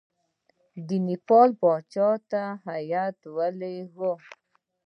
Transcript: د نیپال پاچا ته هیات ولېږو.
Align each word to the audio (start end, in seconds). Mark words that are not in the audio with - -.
د 0.87 0.89
نیپال 1.07 1.49
پاچا 1.61 2.09
ته 2.31 2.41
هیات 2.67 3.17
ولېږو. 3.35 4.13